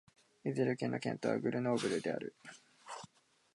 [0.43, 2.33] イゼール県の県都はグルノーブルである